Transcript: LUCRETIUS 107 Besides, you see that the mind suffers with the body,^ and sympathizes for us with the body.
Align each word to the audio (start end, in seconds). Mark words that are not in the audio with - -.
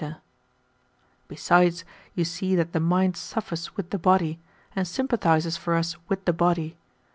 LUCRETIUS 0.01 0.19
107 1.27 1.27
Besides, 1.27 1.85
you 2.15 2.25
see 2.25 2.55
that 2.55 2.71
the 2.73 2.79
mind 2.79 3.15
suffers 3.15 3.77
with 3.77 3.91
the 3.91 3.99
body,^ 3.99 4.39
and 4.75 4.87
sympathizes 4.87 5.57
for 5.57 5.75
us 5.75 5.95
with 6.09 6.25
the 6.25 6.33
body. 6.33 6.75